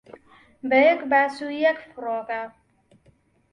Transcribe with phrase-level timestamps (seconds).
[0.69, 2.41] بە یەک باس و یەک فڕۆکە